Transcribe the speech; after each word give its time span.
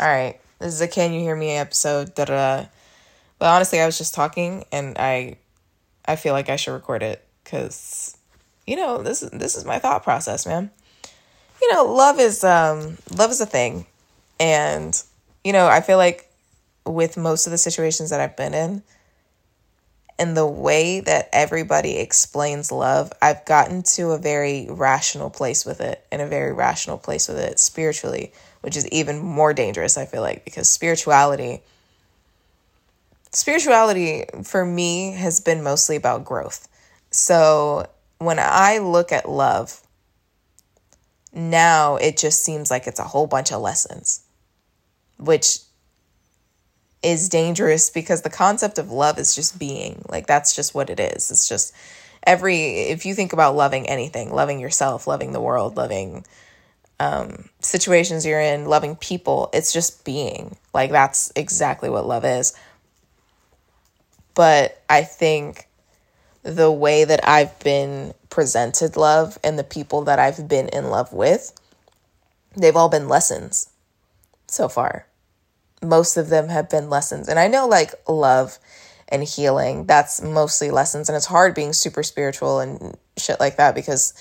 All 0.00 0.08
right. 0.08 0.40
This 0.58 0.72
is 0.72 0.80
a 0.80 0.88
Can 0.88 1.12
You 1.12 1.20
Hear 1.20 1.36
Me 1.36 1.50
episode. 1.50 2.14
Da 2.14 2.24
da. 2.24 2.66
But 3.38 3.48
honestly, 3.48 3.80
I 3.80 3.86
was 3.86 3.98
just 3.98 4.14
talking 4.14 4.64
and 4.72 4.96
I 4.98 5.36
I 6.06 6.16
feel 6.16 6.32
like 6.32 6.48
I 6.48 6.56
should 6.56 6.72
record 6.72 7.02
it 7.02 7.26
cuz 7.44 8.16
you 8.66 8.76
know, 8.76 9.02
this 9.02 9.20
this 9.20 9.54
is 9.54 9.64
my 9.64 9.78
thought 9.78 10.02
process, 10.02 10.46
man. 10.46 10.70
You 11.60 11.72
know, 11.72 11.84
love 11.84 12.18
is 12.18 12.42
um 12.42 12.96
love 13.10 13.30
is 13.30 13.40
a 13.40 13.46
thing. 13.46 13.86
And 14.40 15.00
you 15.44 15.52
know, 15.52 15.66
I 15.66 15.80
feel 15.80 15.98
like 15.98 16.30
with 16.86 17.16
most 17.16 17.46
of 17.46 17.50
the 17.50 17.58
situations 17.58 18.10
that 18.10 18.20
I've 18.20 18.36
been 18.36 18.54
in 18.54 18.82
and 20.18 20.36
the 20.36 20.46
way 20.46 21.00
that 21.00 21.28
everybody 21.32 21.98
explains 21.98 22.70
love, 22.70 23.12
I've 23.20 23.44
gotten 23.44 23.82
to 23.94 24.10
a 24.10 24.18
very 24.18 24.66
rational 24.70 25.30
place 25.30 25.64
with 25.64 25.80
it 25.80 26.04
and 26.12 26.22
a 26.22 26.26
very 26.26 26.52
rational 26.52 26.98
place 26.98 27.28
with 27.28 27.38
it 27.38 27.58
spiritually, 27.58 28.32
which 28.60 28.76
is 28.76 28.86
even 28.88 29.18
more 29.18 29.52
dangerous, 29.52 29.96
I 29.96 30.06
feel 30.06 30.22
like, 30.22 30.44
because 30.44 30.68
spirituality 30.68 31.62
spirituality 33.34 34.26
for 34.44 34.64
me 34.64 35.12
has 35.12 35.40
been 35.40 35.62
mostly 35.62 35.96
about 35.96 36.24
growth. 36.24 36.68
So 37.10 37.86
when 38.18 38.38
I 38.38 38.78
look 38.78 39.10
at 39.10 39.28
love, 39.28 39.80
now 41.32 41.96
it 41.96 42.16
just 42.18 42.44
seems 42.44 42.70
like 42.70 42.86
it's 42.86 43.00
a 43.00 43.04
whole 43.04 43.26
bunch 43.26 43.50
of 43.50 43.62
lessons, 43.62 44.22
which 45.18 45.60
is 47.02 47.28
dangerous 47.28 47.90
because 47.90 48.22
the 48.22 48.30
concept 48.30 48.78
of 48.78 48.90
love 48.90 49.18
is 49.18 49.34
just 49.34 49.58
being. 49.58 50.04
Like 50.08 50.26
that's 50.26 50.54
just 50.54 50.74
what 50.74 50.90
it 50.90 51.00
is. 51.00 51.30
It's 51.30 51.48
just 51.48 51.74
every 52.22 52.64
if 52.64 53.04
you 53.04 53.14
think 53.14 53.32
about 53.32 53.56
loving 53.56 53.88
anything, 53.88 54.32
loving 54.32 54.60
yourself, 54.60 55.06
loving 55.06 55.32
the 55.32 55.40
world, 55.40 55.76
loving 55.76 56.24
um, 57.00 57.48
situations 57.60 58.24
you're 58.24 58.40
in, 58.40 58.66
loving 58.66 58.96
people, 58.96 59.50
it's 59.52 59.72
just 59.72 60.04
being. 60.04 60.56
Like 60.72 60.90
that's 60.90 61.32
exactly 61.34 61.90
what 61.90 62.06
love 62.06 62.24
is. 62.24 62.54
But 64.34 64.82
I 64.88 65.02
think 65.02 65.68
the 66.42 66.72
way 66.72 67.04
that 67.04 67.26
I've 67.28 67.58
been 67.60 68.14
presented 68.30 68.96
love 68.96 69.38
and 69.44 69.58
the 69.58 69.64
people 69.64 70.02
that 70.04 70.18
I've 70.18 70.48
been 70.48 70.68
in 70.68 70.88
love 70.88 71.12
with, 71.12 71.52
they've 72.56 72.76
all 72.76 72.88
been 72.88 73.08
lessons 73.08 73.68
so 74.46 74.68
far 74.68 75.06
most 75.82 76.16
of 76.16 76.28
them 76.28 76.48
have 76.48 76.70
been 76.70 76.88
lessons. 76.88 77.28
And 77.28 77.38
I 77.38 77.48
know 77.48 77.66
like 77.66 77.92
love 78.08 78.58
and 79.08 79.22
healing, 79.22 79.86
that's 79.86 80.22
mostly 80.22 80.70
lessons. 80.70 81.08
And 81.08 81.16
it's 81.16 81.26
hard 81.26 81.54
being 81.54 81.72
super 81.72 82.02
spiritual 82.02 82.60
and 82.60 82.96
shit 83.16 83.40
like 83.40 83.56
that 83.56 83.74
because 83.74 84.14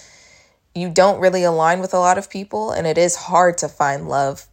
you 0.75 0.89
don't 0.89 1.21
really 1.21 1.43
align 1.43 1.79
with 1.79 1.93
a 1.93 1.99
lot 1.99 2.17
of 2.17 2.29
people. 2.29 2.71
And 2.71 2.87
it 2.87 2.97
is 2.97 3.15
hard 3.15 3.57
to 3.59 3.67
find 3.67 4.09
love 4.09 4.47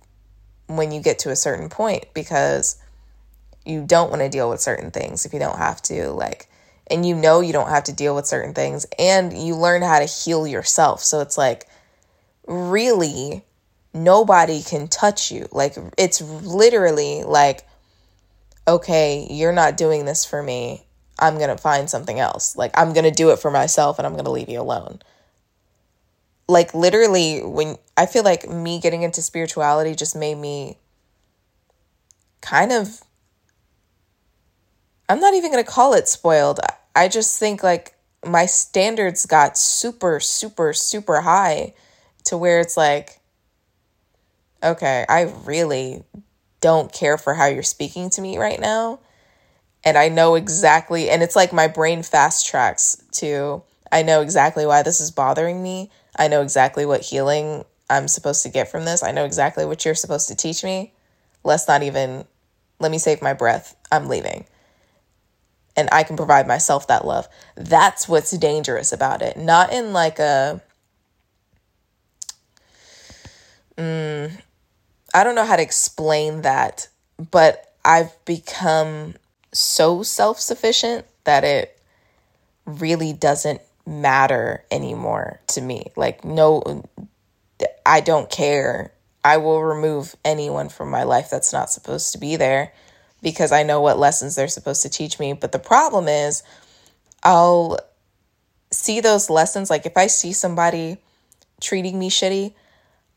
when 0.66 0.92
you 0.92 1.00
get 1.00 1.20
to 1.20 1.30
a 1.30 1.36
certain 1.36 1.68
point 1.68 2.06
because 2.14 2.76
you 3.64 3.84
don't 3.84 4.10
want 4.10 4.22
to 4.22 4.28
deal 4.28 4.48
with 4.50 4.60
certain 4.60 4.90
things 4.90 5.24
if 5.24 5.32
you 5.32 5.38
don't 5.38 5.58
have 5.58 5.80
to. 5.82 6.10
Like, 6.10 6.48
and 6.90 7.04
you 7.04 7.14
know 7.14 7.40
you 7.40 7.52
don't 7.52 7.70
have 7.70 7.84
to 7.84 7.92
deal 7.92 8.14
with 8.14 8.26
certain 8.26 8.54
things 8.54 8.86
and 8.98 9.36
you 9.36 9.54
learn 9.56 9.82
how 9.82 9.98
to 9.98 10.06
heal 10.06 10.46
yourself. 10.46 11.02
So 11.02 11.20
it's 11.20 11.36
like, 11.36 11.66
really, 12.46 13.44
nobody 13.94 14.62
can 14.62 14.88
touch 14.88 15.30
you. 15.30 15.48
Like 15.52 15.76
it's 15.96 16.20
literally 16.20 17.22
like, 17.24 17.66
okay, 18.66 19.26
you're 19.30 19.52
not 19.52 19.76
doing 19.76 20.04
this 20.04 20.24
for 20.24 20.42
me. 20.42 20.84
I'm 21.18 21.36
going 21.36 21.48
to 21.48 21.58
find 21.58 21.90
something 21.90 22.20
else. 22.20 22.56
Like 22.56 22.72
I'm 22.74 22.92
going 22.92 23.04
to 23.04 23.10
do 23.10 23.30
it 23.30 23.38
for 23.38 23.50
myself 23.50 23.98
and 23.98 24.06
I'm 24.06 24.12
going 24.12 24.24
to 24.24 24.30
leave 24.30 24.48
you 24.48 24.60
alone. 24.60 25.00
Like 26.48 26.74
literally 26.74 27.40
when 27.40 27.76
I 27.96 28.06
feel 28.06 28.22
like 28.22 28.48
me 28.48 28.80
getting 28.80 29.02
into 29.02 29.20
spirituality 29.20 29.94
just 29.94 30.16
made 30.16 30.36
me 30.36 30.78
kind 32.40 32.72
of 32.72 33.02
I'm 35.10 35.20
not 35.20 35.34
even 35.34 35.50
going 35.50 35.64
to 35.64 35.70
call 35.70 35.94
it 35.94 36.06
spoiled. 36.06 36.60
I 36.94 37.08
just 37.08 37.38
think 37.38 37.62
like 37.62 37.94
my 38.26 38.46
standards 38.46 39.26
got 39.26 39.58
super 39.58 40.20
super 40.20 40.72
super 40.72 41.20
high 41.20 41.74
to 42.24 42.36
where 42.36 42.60
it's 42.60 42.76
like 42.76 43.17
okay, 44.62 45.04
I 45.08 45.32
really 45.44 46.02
don't 46.60 46.92
care 46.92 47.18
for 47.18 47.34
how 47.34 47.46
you're 47.46 47.62
speaking 47.62 48.10
to 48.10 48.20
me 48.20 48.38
right 48.38 48.60
now. 48.60 49.00
And 49.84 49.96
I 49.96 50.08
know 50.08 50.34
exactly, 50.34 51.08
and 51.08 51.22
it's 51.22 51.36
like 51.36 51.52
my 51.52 51.68
brain 51.68 52.02
fast 52.02 52.46
tracks 52.46 53.02
to, 53.12 53.62
I 53.92 54.02
know 54.02 54.20
exactly 54.20 54.66
why 54.66 54.82
this 54.82 55.00
is 55.00 55.10
bothering 55.10 55.62
me. 55.62 55.90
I 56.16 56.28
know 56.28 56.42
exactly 56.42 56.84
what 56.84 57.00
healing 57.02 57.64
I'm 57.88 58.08
supposed 58.08 58.42
to 58.42 58.48
get 58.48 58.70
from 58.70 58.84
this. 58.84 59.02
I 59.02 59.12
know 59.12 59.24
exactly 59.24 59.64
what 59.64 59.84
you're 59.84 59.94
supposed 59.94 60.28
to 60.28 60.36
teach 60.36 60.62
me. 60.62 60.92
Let's 61.44 61.68
not 61.68 61.82
even, 61.82 62.26
let 62.80 62.90
me 62.90 62.98
save 62.98 63.22
my 63.22 63.32
breath. 63.32 63.76
I'm 63.90 64.08
leaving. 64.08 64.46
And 65.76 65.88
I 65.92 66.02
can 66.02 66.16
provide 66.16 66.48
myself 66.48 66.88
that 66.88 67.06
love. 67.06 67.28
That's 67.56 68.08
what's 68.08 68.36
dangerous 68.36 68.92
about 68.92 69.22
it. 69.22 69.36
Not 69.36 69.72
in 69.72 69.92
like 69.92 70.18
a, 70.18 70.60
mm, 73.76 74.32
I 75.14 75.24
don't 75.24 75.34
know 75.34 75.44
how 75.44 75.56
to 75.56 75.62
explain 75.62 76.42
that, 76.42 76.88
but 77.30 77.72
I've 77.84 78.12
become 78.24 79.14
so 79.52 80.02
self 80.02 80.38
sufficient 80.40 81.06
that 81.24 81.44
it 81.44 81.78
really 82.66 83.12
doesn't 83.12 83.60
matter 83.86 84.64
anymore 84.70 85.40
to 85.48 85.60
me. 85.60 85.92
Like, 85.96 86.24
no, 86.24 86.84
I 87.86 88.00
don't 88.00 88.30
care. 88.30 88.92
I 89.24 89.38
will 89.38 89.62
remove 89.62 90.14
anyone 90.24 90.68
from 90.68 90.90
my 90.90 91.02
life 91.02 91.30
that's 91.30 91.52
not 91.52 91.70
supposed 91.70 92.12
to 92.12 92.18
be 92.18 92.36
there 92.36 92.72
because 93.22 93.50
I 93.50 93.62
know 93.62 93.80
what 93.80 93.98
lessons 93.98 94.36
they're 94.36 94.48
supposed 94.48 94.82
to 94.82 94.88
teach 94.88 95.18
me. 95.18 95.32
But 95.32 95.52
the 95.52 95.58
problem 95.58 96.06
is, 96.08 96.42
I'll 97.22 97.78
see 98.70 99.00
those 99.00 99.28
lessons. 99.28 99.70
Like, 99.70 99.86
if 99.86 99.96
I 99.96 100.06
see 100.06 100.32
somebody 100.32 100.98
treating 101.60 101.98
me 101.98 102.10
shitty, 102.10 102.54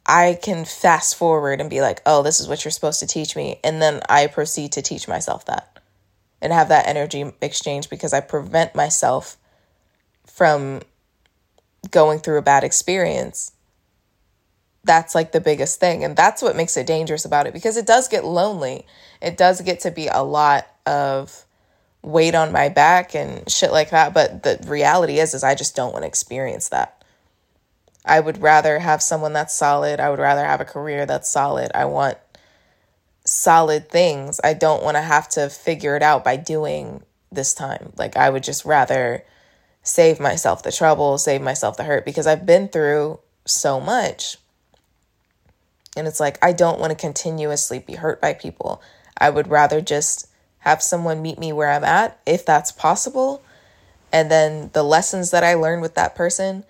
I 0.06 0.38
can 0.42 0.66
fast 0.66 1.16
forward 1.16 1.62
and 1.62 1.70
be 1.70 1.82
like, 1.82 2.02
oh, 2.06 2.24
this 2.24 2.40
is 2.40 2.48
what 2.48 2.66
you're 2.66 2.72
supposed 2.72 3.00
to 3.02 3.08
teach 3.08 3.36
me. 3.36 3.60
And 3.64 3.82
then 3.82 4.02
I 4.10 4.28
proceed 4.28 4.72
to 4.74 4.82
teach 4.82 5.08
myself 5.08 5.46
that 5.46 5.80
and 6.42 6.52
have 6.52 6.70
that 6.70 6.88
energy 6.88 7.32
exchange 7.42 7.90
because 7.90 8.14
I 8.14 8.20
prevent 8.20 8.76
myself 8.76 9.38
from 10.26 10.82
going 11.92 12.20
through 12.20 12.38
a 12.38 12.44
bad 12.44 12.64
experience. 12.64 13.52
That's 14.84 15.14
like 15.14 15.32
the 15.32 15.42
biggest 15.42 15.80
thing. 15.80 16.04
And 16.04 16.16
that's 16.16 16.42
what 16.42 16.56
makes 16.56 16.76
it 16.78 16.88
dangerous 16.88 17.26
about 17.26 17.46
it 17.46 17.54
because 17.54 17.78
it 17.78 17.86
does 17.86 18.08
get 18.08 18.26
lonely. 18.26 18.86
It 19.22 19.38
does 19.38 19.62
get 19.62 19.82
to 19.82 19.92
be 19.92 20.08
a 20.08 20.24
lot 20.24 20.68
of 20.88 21.46
weight 22.02 22.34
on 22.34 22.52
my 22.52 22.70
back 22.70 23.16
and 23.16 23.50
shit 23.50 23.72
like 23.72 23.92
that. 23.92 24.14
But 24.14 24.42
the 24.42 24.60
reality 24.68 25.20
is, 25.20 25.36
is 25.36 25.44
I 25.44 25.54
just 25.54 25.76
don't 25.76 25.94
want 25.94 26.04
to 26.04 26.08
experience 26.08 26.70
that. 26.70 27.01
I 28.06 28.20
would 28.20 28.42
rather 28.42 28.80
have 28.80 29.02
someone 29.02 29.34
that's 29.34 29.56
solid. 29.56 30.00
I 30.00 30.10
would 30.10 30.20
rather 30.20 30.46
have 30.46 30.62
a 30.62 30.66
career 30.66 31.06
that's 31.06 31.30
solid. 31.30 31.72
I 31.76 31.86
want 31.86 32.18
solid 33.26 33.90
things. 33.90 34.40
I 34.44 34.54
don't 34.54 34.84
want 34.84 34.98
to 34.98 35.02
have 35.02 35.30
to 35.30 35.50
figure 35.50 35.96
it 35.96 36.04
out 36.04 36.24
by 36.24 36.36
doing 36.36 37.04
this 37.32 37.54
time. 37.54 37.94
Like, 37.98 38.18
I 38.18 38.30
would 38.30 38.44
just 38.44 38.66
rather 38.66 39.24
save 39.84 40.20
myself 40.20 40.64
the 40.64 40.72
trouble, 40.72 41.18
save 41.18 41.42
myself 41.42 41.78
the 41.78 41.84
hurt 41.84 42.06
because 42.06 42.28
I've 42.28 42.46
been 42.46 42.68
through 42.68 43.20
so 43.46 43.80
much. 43.80 44.38
And 45.96 46.08
it's 46.08 46.20
like, 46.20 46.38
I 46.42 46.54
don't 46.54 46.80
want 46.80 46.92
to 46.92 46.96
continuously 46.96 47.80
be 47.80 47.96
hurt 47.96 48.22
by 48.22 48.34
people. 48.34 48.82
I 49.18 49.30
would 49.30 49.48
rather 49.48 49.82
just 49.82 50.28
have 50.60 50.82
someone 50.82 51.22
meet 51.22 51.40
me 51.40 51.52
where 51.52 51.70
I'm 51.70 51.84
at, 51.84 52.20
if 52.26 52.46
that's 52.46 52.72
possible. 52.72 53.44
And 54.12 54.32
then 54.32 54.70
the 54.74 54.84
lessons 54.84 55.32
that 55.32 55.44
I 55.44 55.54
learned 55.56 55.82
with 55.82 55.96
that 55.96 56.16
person 56.16 56.64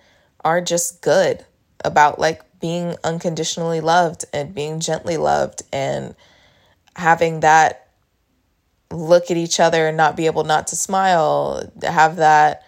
are 0.44 0.60
just 0.60 1.00
good 1.02 1.44
about 1.84 2.18
like 2.18 2.42
being 2.60 2.96
unconditionally 3.04 3.80
loved 3.80 4.24
and 4.32 4.54
being 4.54 4.80
gently 4.80 5.16
loved 5.16 5.62
and 5.72 6.14
having 6.96 7.40
that 7.40 7.88
look 8.90 9.30
at 9.30 9.36
each 9.36 9.58
other 9.58 9.88
and 9.88 9.96
not 9.96 10.16
be 10.16 10.26
able 10.26 10.44
not 10.44 10.68
to 10.68 10.76
smile, 10.76 11.70
have 11.82 12.16
that 12.16 12.64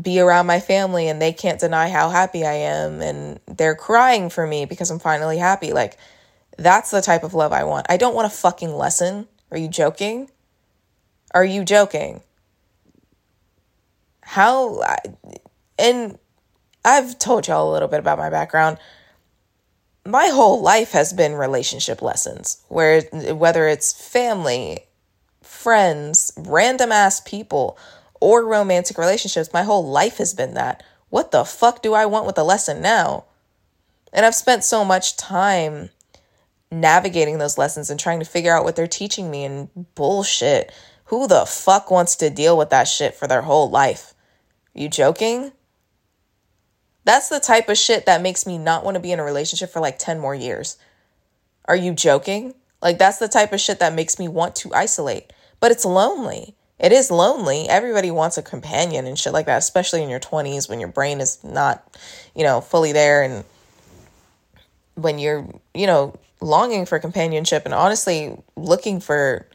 be 0.00 0.18
around 0.18 0.46
my 0.46 0.58
family 0.60 1.08
and 1.08 1.22
they 1.22 1.32
can't 1.32 1.60
deny 1.60 1.88
how 1.88 2.10
happy 2.10 2.44
I 2.44 2.54
am 2.54 3.00
and 3.00 3.38
they're 3.46 3.76
crying 3.76 4.28
for 4.28 4.46
me 4.46 4.64
because 4.64 4.90
I'm 4.90 4.98
finally 4.98 5.38
happy. 5.38 5.72
Like 5.72 5.98
that's 6.58 6.90
the 6.90 7.00
type 7.00 7.22
of 7.22 7.34
love 7.34 7.52
I 7.52 7.64
want. 7.64 7.86
I 7.88 7.96
don't 7.96 8.14
want 8.14 8.26
a 8.26 8.36
fucking 8.36 8.74
lesson. 8.74 9.28
Are 9.50 9.58
you 9.58 9.68
joking? 9.68 10.30
Are 11.32 11.44
you 11.44 11.64
joking? 11.64 12.22
How 14.22 14.82
and 15.78 16.18
I've 16.84 17.18
told 17.18 17.48
y'all 17.48 17.70
a 17.70 17.72
little 17.72 17.88
bit 17.88 18.00
about 18.00 18.18
my 18.18 18.30
background. 18.30 18.78
My 20.06 20.26
whole 20.26 20.60
life 20.60 20.92
has 20.92 21.12
been 21.12 21.34
relationship 21.34 22.02
lessons, 22.02 22.62
where 22.68 23.00
whether 23.32 23.66
it's 23.66 23.92
family, 23.92 24.80
friends, 25.42 26.32
random 26.36 26.92
ass 26.92 27.20
people, 27.20 27.78
or 28.20 28.44
romantic 28.44 28.98
relationships, 28.98 29.52
my 29.52 29.62
whole 29.62 29.86
life 29.86 30.18
has 30.18 30.34
been 30.34 30.54
that. 30.54 30.82
What 31.08 31.30
the 31.30 31.44
fuck 31.44 31.82
do 31.82 31.94
I 31.94 32.06
want 32.06 32.26
with 32.26 32.38
a 32.38 32.42
lesson 32.42 32.82
now? 32.82 33.24
And 34.12 34.26
I've 34.26 34.34
spent 34.34 34.64
so 34.64 34.84
much 34.84 35.16
time 35.16 35.90
navigating 36.70 37.38
those 37.38 37.58
lessons 37.58 37.88
and 37.90 37.98
trying 37.98 38.20
to 38.20 38.26
figure 38.26 38.54
out 38.54 38.64
what 38.64 38.76
they're 38.76 38.86
teaching 38.86 39.30
me 39.30 39.44
and 39.44 39.68
bullshit. 39.94 40.72
Who 41.06 41.26
the 41.26 41.46
fuck 41.46 41.90
wants 41.90 42.16
to 42.16 42.30
deal 42.30 42.56
with 42.56 42.70
that 42.70 42.88
shit 42.88 43.14
for 43.14 43.26
their 43.26 43.42
whole 43.42 43.70
life? 43.70 44.14
You 44.74 44.88
joking? 44.88 45.52
That's 47.04 47.28
the 47.28 47.40
type 47.40 47.68
of 47.68 47.76
shit 47.76 48.06
that 48.06 48.22
makes 48.22 48.46
me 48.46 48.58
not 48.58 48.84
want 48.84 48.94
to 48.94 49.00
be 49.00 49.12
in 49.12 49.20
a 49.20 49.24
relationship 49.24 49.70
for 49.70 49.80
like 49.80 49.98
10 49.98 50.18
more 50.18 50.34
years. 50.34 50.78
Are 51.66 51.76
you 51.76 51.92
joking? 51.92 52.54
Like, 52.82 52.98
that's 52.98 53.18
the 53.18 53.28
type 53.28 53.52
of 53.52 53.60
shit 53.60 53.78
that 53.78 53.94
makes 53.94 54.18
me 54.18 54.28
want 54.28 54.56
to 54.56 54.74
isolate. 54.74 55.32
But 55.60 55.70
it's 55.70 55.84
lonely. 55.84 56.54
It 56.78 56.92
is 56.92 57.10
lonely. 57.10 57.68
Everybody 57.68 58.10
wants 58.10 58.36
a 58.36 58.42
companion 58.42 59.06
and 59.06 59.18
shit 59.18 59.32
like 59.32 59.46
that, 59.46 59.58
especially 59.58 60.02
in 60.02 60.08
your 60.08 60.20
20s 60.20 60.68
when 60.68 60.80
your 60.80 60.88
brain 60.88 61.20
is 61.20 61.42
not, 61.44 61.96
you 62.34 62.42
know, 62.42 62.60
fully 62.60 62.92
there 62.92 63.22
and 63.22 63.44
when 64.94 65.18
you're, 65.18 65.46
you 65.72 65.86
know, 65.86 66.14
longing 66.40 66.84
for 66.84 66.98
companionship 66.98 67.64
and 67.64 67.72
honestly 67.72 68.36
looking 68.56 69.00
for 69.00 69.46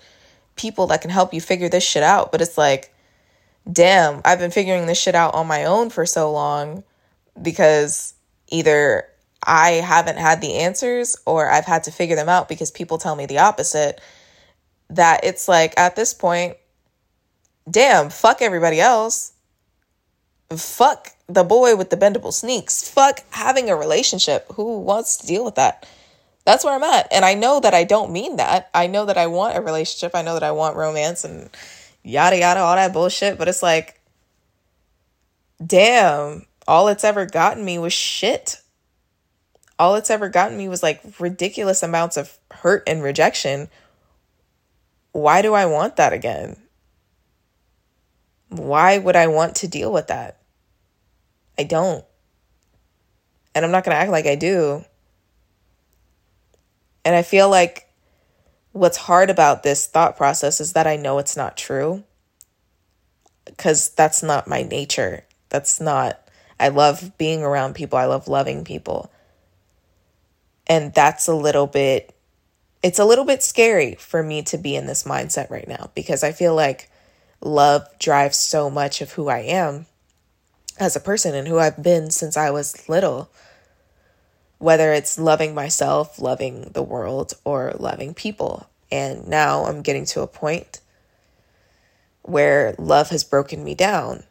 people 0.56 0.88
that 0.88 1.02
can 1.02 1.12
help 1.12 1.34
you 1.34 1.42
figure 1.42 1.70
this 1.70 1.84
shit 1.84 2.04
out. 2.04 2.32
But 2.32 2.42
it's 2.42 2.58
like, 2.58 2.94
damn, 3.72 4.22
I've 4.26 4.40
been 4.40 4.52
figuring 4.52 4.88
this 4.88 5.00
shit 5.00 5.16
out 5.16 5.36
on 5.36 5.46
my 5.46 5.66
own 5.66 5.90
for 5.90 6.06
so 6.06 6.32
long 6.32 6.84
because 7.42 8.14
either 8.48 9.06
I 9.44 9.72
haven't 9.72 10.18
had 10.18 10.42
the 10.42 10.56
answers 10.56 11.16
or 11.26 11.50
I've 11.50 11.66
had 11.66 11.84
to 11.84 11.92
figure 11.92 12.16
them 12.16 12.30
out 12.30 12.50
because 12.50 12.72
people 12.72 12.98
tell 12.98 13.16
me 13.16 13.26
the 13.26 13.40
opposite. 13.40 14.02
That 14.90 15.24
it's 15.24 15.48
like 15.48 15.78
at 15.78 15.96
this 15.96 16.14
point, 16.14 16.58
damn, 17.70 18.10
fuck 18.10 18.42
everybody 18.42 18.82
else. 18.82 19.34
Fuck 20.50 21.12
the 21.28 21.44
boy 21.44 21.76
with 21.76 21.92
the 21.92 21.98
bendable 21.98 22.34
sneaks. 22.34 22.90
Fuck 22.90 23.22
having 23.30 23.70
a 23.70 23.76
relationship. 23.76 24.52
Who 24.54 24.80
wants 24.80 25.18
to 25.18 25.28
deal 25.28 25.46
with 25.46 25.56
that? 25.56 25.88
That's 26.46 26.64
where 26.64 26.74
I'm 26.74 26.84
at. 26.84 27.08
And 27.12 27.24
I 27.24 27.36
know 27.36 27.60
that 27.60 27.76
I 27.76 27.84
don't 27.84 28.12
mean 28.12 28.38
that. 28.38 28.72
I 28.74 28.88
know 28.88 29.06
that 29.06 29.18
I 29.18 29.28
want 29.28 29.58
a 29.58 29.62
relationship. 29.62 30.16
I 30.16 30.24
know 30.24 30.34
that 30.34 30.44
I 30.44 30.52
want 30.52 30.76
romance 30.76 31.24
and 31.24 31.50
yada 32.04 32.40
yada, 32.40 32.62
all 32.62 32.76
that 32.76 32.94
bullshit. 32.94 33.38
But 33.38 33.48
it's 33.48 33.62
like, 33.62 34.02
damn, 35.64 36.48
all 36.70 36.88
it's 36.88 37.04
ever 37.04 37.26
gotten 37.26 37.66
me 37.66 37.80
was 37.80 37.94
shit. 37.94 38.62
All 39.80 39.96
it's 39.96 40.12
ever 40.12 40.30
gotten 40.30 40.56
me 40.56 40.70
was 40.70 40.84
like 40.84 41.02
ridiculous 41.20 41.82
amounts 41.82 42.16
of 42.16 42.38
hurt 42.52 42.84
and 42.86 43.02
rejection. 43.02 43.70
Why 45.12 45.42
do 45.42 45.56
I 45.56 45.66
want 45.66 45.96
that 45.96 46.14
again? 46.14 46.58
Why 48.50 49.00
would 49.00 49.16
I 49.16 49.26
want 49.26 49.56
to 49.56 49.68
deal 49.68 49.92
with 49.92 50.08
that? 50.08 50.42
I 51.58 51.64
don't. 51.64 52.06
And 53.56 53.66
I'm 53.66 53.72
not 53.72 53.84
going 53.84 53.96
to 53.96 54.02
act 54.02 54.12
like 54.12 54.28
I 54.28 54.36
do. 54.36 54.86
And 57.04 57.16
I 57.16 57.24
feel 57.24 57.50
like 57.50 57.92
what's 58.74 58.98
hard 58.98 59.32
about 59.32 59.64
this 59.64 59.88
thought 59.88 60.16
process 60.16 60.62
is 60.62 60.74
that 60.74 60.86
I 60.86 60.98
know 60.98 61.18
it's 61.18 61.36
not 61.36 61.58
true. 61.58 62.04
Because 63.46 63.90
that's 63.90 64.22
not 64.22 64.48
my 64.48 64.62
nature. 64.62 65.26
That's 65.50 65.82
not, 65.82 66.29
I 66.60 66.70
love 66.70 67.18
being 67.18 67.44
around 67.44 67.76
people, 67.76 67.98
I 67.98 68.06
love 68.06 68.28
loving 68.28 68.64
people. 68.64 69.12
And 70.68 70.94
that's 70.94 71.28
a 71.28 71.34
little 71.34 71.68
bit, 71.68 72.16
it's 72.84 73.00
a 73.00 73.06
little 73.06 73.26
bit 73.26 73.42
scary 73.42 73.96
for 73.96 74.22
me 74.22 74.44
to 74.44 74.58
be 74.58 74.76
in 74.76 74.86
this 74.86 75.04
mindset 75.04 75.50
right 75.50 75.68
now 75.68 75.90
because 75.96 76.24
I 76.24 76.32
feel 76.32 76.54
like 76.54 76.90
love 77.42 77.88
drives 78.00 78.38
so 78.38 78.70
much 78.70 79.02
of 79.02 79.14
who 79.14 79.30
I 79.30 79.40
am 79.40 79.88
as 80.80 80.96
a 80.96 81.02
person 81.02 81.36
and 81.36 81.48
who 81.48 81.60
I've 81.60 81.82
been 81.82 82.12
since 82.12 82.38
I 82.38 82.52
was 82.52 82.88
little. 82.88 83.30
Whether 84.58 84.92
it's 84.92 85.18
loving 85.18 85.56
myself, 85.56 86.20
loving 86.20 86.72
the 86.74 86.84
world, 86.84 87.34
or 87.46 87.74
loving 87.80 88.14
people. 88.14 88.70
And 88.92 89.28
now 89.28 89.66
I'm 89.66 89.82
getting 89.82 90.06
to 90.08 90.22
a 90.22 90.28
point 90.28 90.82
where 92.24 92.76
love 92.78 93.10
has 93.10 93.24
broken 93.24 93.64
me 93.64 93.74
down. 93.74 94.24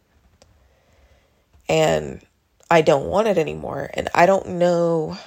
And 1.69 2.23
I 2.70 2.82
don't 2.82 3.06
want 3.06 3.29
it 3.29 3.38
anymore. 3.38 3.91
And 3.94 4.09
I 4.15 4.26
don't 4.26 4.49
know 4.50 5.19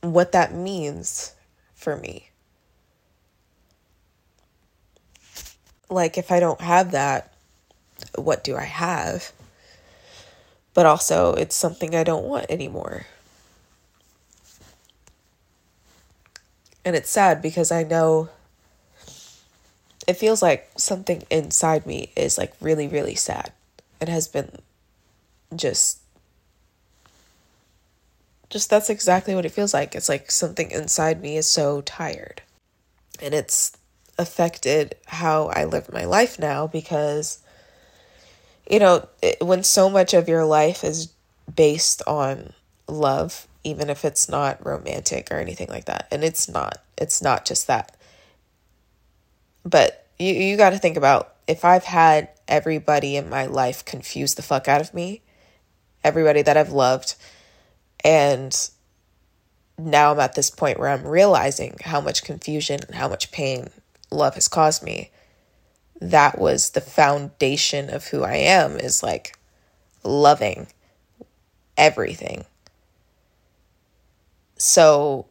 what 0.00 0.32
that 0.32 0.54
means 0.54 1.34
for 1.74 1.96
me. 1.96 2.30
Like, 5.88 6.18
if 6.18 6.32
I 6.32 6.40
don't 6.40 6.60
have 6.60 6.90
that, 6.90 7.32
what 8.16 8.42
do 8.42 8.56
I 8.56 8.64
have? 8.64 9.32
but 10.76 10.84
also 10.84 11.32
it's 11.32 11.56
something 11.56 11.94
I 11.94 12.04
don't 12.04 12.26
want 12.26 12.50
anymore. 12.50 13.06
And 16.84 16.94
it's 16.94 17.08
sad 17.08 17.40
because 17.40 17.72
I 17.72 17.82
know 17.82 18.28
it 20.06 20.18
feels 20.18 20.42
like 20.42 20.70
something 20.76 21.24
inside 21.30 21.86
me 21.86 22.12
is 22.14 22.36
like 22.36 22.52
really, 22.60 22.88
really 22.88 23.14
sad. 23.14 23.52
It 24.02 24.10
has 24.10 24.28
been 24.28 24.58
just 25.54 26.00
just 28.48 28.70
that's 28.70 28.90
exactly 28.90 29.34
what 29.34 29.44
it 29.44 29.52
feels 29.52 29.74
like. 29.74 29.94
It's 29.94 30.08
like 30.08 30.30
something 30.30 30.70
inside 30.70 31.20
me 31.20 31.36
is 31.36 31.48
so 31.48 31.80
tired. 31.80 32.42
And 33.20 33.34
it's 33.34 33.76
affected 34.18 34.94
how 35.06 35.46
I 35.48 35.64
live 35.64 35.92
my 35.92 36.04
life 36.04 36.38
now 36.38 36.66
because 36.66 37.40
you 38.68 38.78
know, 38.78 39.08
it, 39.22 39.38
when 39.40 39.62
so 39.62 39.88
much 39.88 40.12
of 40.14 40.28
your 40.28 40.44
life 40.44 40.82
is 40.82 41.12
based 41.54 42.02
on 42.06 42.52
love, 42.88 43.46
even 43.64 43.90
if 43.90 44.04
it's 44.04 44.28
not 44.28 44.64
romantic 44.64 45.30
or 45.30 45.36
anything 45.36 45.68
like 45.68 45.84
that. 45.84 46.08
And 46.10 46.24
it's 46.24 46.48
not. 46.48 46.82
It's 46.98 47.22
not 47.22 47.44
just 47.44 47.66
that. 47.66 47.96
But 49.64 50.06
you 50.18 50.32
you 50.32 50.56
got 50.56 50.70
to 50.70 50.78
think 50.78 50.96
about 50.96 51.34
if 51.46 51.64
I've 51.64 51.84
had 51.84 52.28
everybody 52.48 53.16
in 53.16 53.28
my 53.28 53.46
life 53.46 53.84
confuse 53.84 54.34
the 54.34 54.42
fuck 54.42 54.68
out 54.68 54.80
of 54.80 54.94
me, 54.94 55.22
everybody 56.06 56.42
that 56.42 56.56
I've 56.56 56.72
loved, 56.72 57.14
and 58.04 58.56
now 59.78 60.12
I'm 60.12 60.20
at 60.20 60.34
this 60.34 60.50
point 60.50 60.78
where 60.78 60.88
I'm 60.88 61.06
realizing 61.06 61.76
how 61.84 62.00
much 62.00 62.24
confusion 62.24 62.80
and 62.86 62.94
how 62.94 63.08
much 63.08 63.32
pain 63.32 63.68
love 64.10 64.34
has 64.34 64.48
caused 64.48 64.82
me 64.82 65.10
that 66.00 66.38
was 66.38 66.70
the 66.70 66.80
foundation 66.80 67.90
of 67.90 68.08
who 68.08 68.22
I 68.22 68.34
am 68.36 68.76
is 68.76 69.02
like 69.02 69.36
loving 70.02 70.68
everything. 71.76 72.44
So 74.58 75.26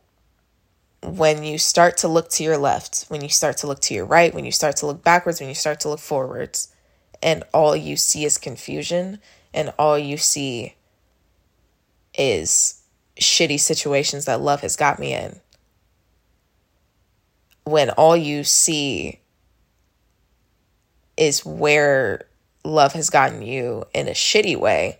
when 1.03 1.43
you 1.43 1.57
start 1.57 1.97
to 1.97 2.07
look 2.07 2.29
to 2.31 2.43
your 2.43 2.57
left, 2.57 3.05
when 3.09 3.21
you 3.21 3.29
start 3.29 3.57
to 3.57 3.67
look 3.67 3.79
to 3.81 3.93
your 3.93 4.05
right, 4.05 4.33
when 4.33 4.45
you 4.45 4.51
start 4.51 4.77
to 4.77 4.87
look 4.87 5.03
backwards, 5.03 5.39
when 5.39 5.49
you 5.49 5.55
start 5.55 5.79
to 5.81 5.89
look 5.89 5.99
forwards, 5.99 6.73
and 7.21 7.43
all 7.53 7.75
you 7.75 7.95
see 7.95 8.25
is 8.25 8.37
confusion 8.37 9.19
and 9.55 9.73
all 9.79 9.97
you 9.97 10.17
see 10.17 10.75
is 12.13 12.83
shitty 13.19 13.59
situations 13.59 14.25
that 14.25 14.41
love 14.41 14.61
has 14.61 14.75
got 14.75 14.99
me 14.99 15.13
in. 15.13 15.39
When 17.63 17.89
all 17.91 18.15
you 18.15 18.43
see 18.43 19.21
is 21.17 21.45
where 21.45 22.27
love 22.63 22.93
has 22.93 23.09
gotten 23.09 23.41
you 23.41 23.85
in 23.93 24.07
a 24.07 24.11
shitty 24.11 24.57
way, 24.57 24.99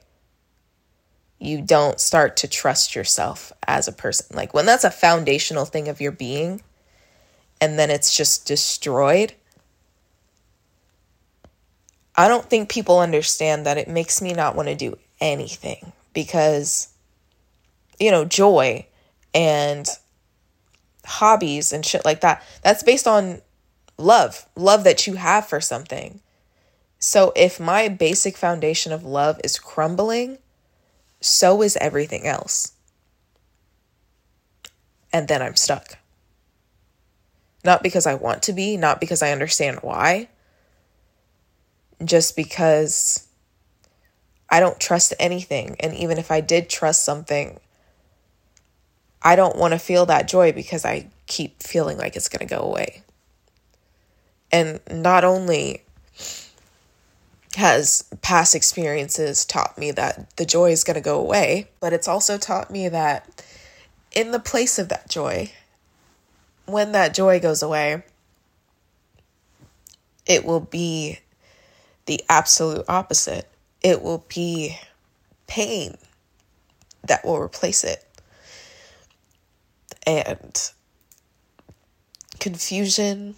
you 1.37 1.61
don't 1.61 1.99
start 1.99 2.37
to 2.37 2.47
trust 2.47 2.95
yourself 2.95 3.51
as 3.67 3.87
a 3.87 3.91
person. 3.91 4.35
Like 4.35 4.53
when 4.53 4.65
that's 4.65 4.85
a 4.85 4.91
foundational 4.91 5.65
thing 5.65 5.89
of 5.89 6.01
your 6.01 6.13
being 6.13 6.61
and 7.59 7.77
then 7.77 7.91
it's 7.91 8.15
just 8.15 8.47
destroyed, 8.47 9.33
I 12.17 12.27
don't 12.27 12.49
think 12.49 12.69
people 12.69 12.99
understand 12.99 13.65
that 13.65 13.77
it 13.77 13.87
makes 13.87 14.21
me 14.21 14.33
not 14.33 14.55
want 14.55 14.69
to 14.69 14.75
do 14.75 14.97
anything 15.19 15.91
because, 16.13 16.89
you 17.99 18.11
know, 18.11 18.25
joy 18.25 18.85
and 19.33 19.87
hobbies 21.05 21.73
and 21.73 21.85
shit 21.85 22.05
like 22.05 22.21
that, 22.21 22.43
that's 22.63 22.83
based 22.83 23.07
on 23.07 23.41
love, 23.97 24.45
love 24.55 24.83
that 24.85 25.07
you 25.07 25.15
have 25.15 25.47
for 25.47 25.59
something. 25.59 26.21
So 26.99 27.33
if 27.35 27.59
my 27.59 27.89
basic 27.89 28.37
foundation 28.37 28.91
of 28.91 29.03
love 29.03 29.39
is 29.43 29.59
crumbling, 29.59 30.37
so 31.21 31.61
is 31.61 31.77
everything 31.77 32.25
else. 32.25 32.73
And 35.11 35.27
then 35.27 35.41
I'm 35.41 35.55
stuck. 35.55 35.97
Not 37.63 37.83
because 37.83 38.05
I 38.05 38.15
want 38.15 38.43
to 38.43 38.53
be, 38.53 38.77
not 38.77 38.99
because 38.99 39.21
I 39.21 39.31
understand 39.31 39.79
why, 39.81 40.29
just 42.03 42.35
because 42.35 43.27
I 44.49 44.59
don't 44.59 44.79
trust 44.79 45.13
anything. 45.19 45.75
And 45.79 45.93
even 45.93 46.17
if 46.17 46.31
I 46.31 46.41
did 46.41 46.69
trust 46.69 47.03
something, 47.03 47.59
I 49.21 49.35
don't 49.35 49.57
want 49.57 49.73
to 49.73 49.79
feel 49.79 50.05
that 50.07 50.27
joy 50.27 50.51
because 50.51 50.85
I 50.85 51.09
keep 51.27 51.63
feeling 51.63 51.97
like 51.97 52.15
it's 52.15 52.29
going 52.29 52.47
to 52.47 52.55
go 52.55 52.61
away. 52.61 53.01
And 54.51 54.79
not 54.91 55.23
only 55.23 55.81
has 57.55 58.03
past 58.21 58.53
experiences 58.53 59.45
taught 59.45 59.77
me 59.77 59.91
that 59.91 60.35
the 60.35 60.45
joy 60.45 60.71
is 60.71 60.83
going 60.83 60.95
to 60.95 61.01
go 61.01 61.19
away, 61.19 61.69
but 61.79 61.93
it's 61.93 62.07
also 62.07 62.37
taught 62.37 62.69
me 62.69 62.89
that 62.89 63.43
in 64.11 64.31
the 64.31 64.39
place 64.39 64.77
of 64.77 64.89
that 64.89 65.09
joy, 65.09 65.51
when 66.65 66.91
that 66.91 67.13
joy 67.13 67.39
goes 67.39 67.63
away, 67.63 68.03
it 70.25 70.45
will 70.45 70.59
be 70.59 71.19
the 72.05 72.23
absolute 72.29 72.85
opposite. 72.87 73.47
It 73.81 74.01
will 74.01 74.25
be 74.33 74.77
pain 75.47 75.97
that 77.03 77.23
will 77.23 77.39
replace 77.39 77.83
it. 77.83 78.03
And 80.07 80.71
confusion 82.39 83.35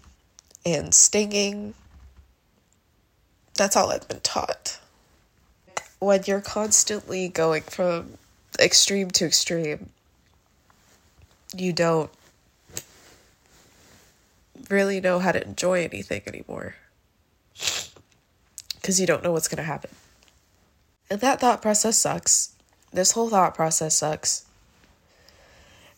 and 0.65 0.93
stinging. 0.93 1.74
That's 3.55 3.75
all 3.75 3.91
I've 3.91 4.07
been 4.07 4.19
taught. 4.19 4.79
When 6.00 6.24
you're 6.25 6.41
constantly 6.41 7.27
going 7.29 7.63
from 7.63 8.17
extreme 8.59 9.09
to 9.12 9.25
extreme, 9.25 9.89
you 11.55 11.74
don't 11.74 12.12
really 14.69 15.00
know 15.00 15.19
how 15.19 15.31
to 15.31 15.43
enjoy 15.43 15.83
anything 15.83 16.21
anymore 16.27 16.75
because 18.88 19.01
you 19.01 19.06
don't 19.06 19.22
know 19.22 19.34
what's 19.34 19.50
going 19.50 19.58
to 19.58 19.63
happen. 19.63 19.89
And 21.10 21.20
that 21.20 21.41
thought 21.41 21.62
process 21.62 21.98
sucks. 21.98 22.56
This 22.94 23.12
whole 23.12 23.27
thought 23.27 23.53
process 23.53 23.98
sucks. 23.98 24.46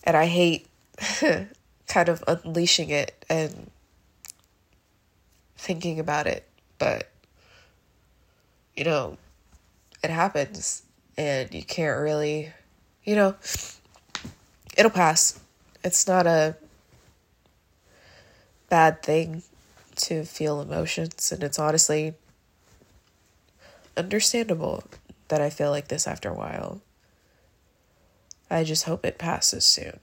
And 0.03 0.17
I 0.17 0.25
hate 0.25 0.65
kind 1.87 2.09
of 2.09 2.23
unleashing 2.27 2.89
it 2.89 3.13
and 3.29 3.69
thinking 5.55 5.99
about 5.99 6.25
it. 6.25 6.49
But, 6.79 7.11
you 8.75 8.85
know, 8.85 9.19
it 10.03 10.09
happens 10.09 10.81
and 11.15 11.53
you 11.53 11.61
can't 11.61 11.99
really, 11.99 12.51
you 13.03 13.13
know, 13.13 13.35
it'll 14.75 14.89
pass. 14.89 15.39
It's 15.83 16.07
not 16.07 16.25
a 16.25 16.55
bad 18.67 19.03
thing 19.03 19.43
to 19.97 20.23
feel 20.23 20.59
emotions, 20.59 21.31
and 21.31 21.43
it's 21.43 21.59
honestly 21.59 22.15
understandable 23.99 24.83
that 25.27 25.41
I 25.41 25.49
feel 25.49 25.69
like 25.69 25.89
this 25.89 26.07
after 26.07 26.29
a 26.29 26.33
while. 26.33 26.81
I 28.49 28.63
just 28.63 28.85
hope 28.85 29.05
it 29.05 29.19
passes 29.19 29.63
soon. 29.63 29.99